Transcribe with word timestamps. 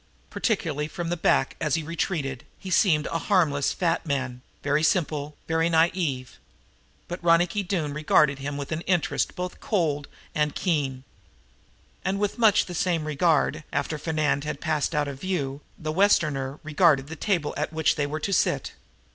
Particularly 0.31 0.87
from 0.87 1.09
the 1.09 1.15
back, 1.15 1.55
as 1.61 1.75
he 1.75 1.83
retreated, 1.83 2.43
he 2.57 2.71
seemed 2.71 3.05
a 3.05 3.19
harmless 3.19 3.71
fat 3.71 4.03
man, 4.03 4.41
very 4.63 4.81
simple, 4.81 5.35
very 5.47 5.69
naive. 5.69 6.39
But 7.07 7.23
Ronicky 7.23 7.61
Doone 7.61 7.93
regarded 7.93 8.39
him 8.39 8.57
with 8.57 8.71
an 8.71 8.81
interest 8.87 9.35
both 9.35 9.59
cold 9.59 10.07
and 10.33 10.55
keen. 10.55 11.03
And, 12.03 12.17
with 12.17 12.39
much 12.39 12.65
the 12.65 12.73
same 12.73 13.05
regard, 13.05 13.63
after 13.71 13.99
Fernand 13.99 14.43
had 14.43 14.59
passed 14.59 14.95
out 14.95 15.07
of 15.07 15.21
view, 15.21 15.61
the 15.77 15.91
Westerner 15.91 16.59
regarded 16.63 17.05
the 17.05 17.15
table 17.15 17.53
at 17.55 17.71
which 17.71 17.93
they 17.93 18.07
were 18.07 18.19
to 18.21 18.33
sit. 18.33 18.73